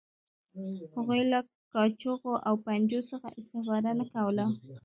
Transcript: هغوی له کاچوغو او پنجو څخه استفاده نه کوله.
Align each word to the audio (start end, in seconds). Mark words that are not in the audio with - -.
هغوی 0.95 1.21
له 1.31 1.39
کاچوغو 1.73 2.33
او 2.47 2.53
پنجو 2.65 3.01
څخه 3.11 3.27
استفاده 3.39 3.91
نه 3.99 4.05
کوله. 4.13 4.45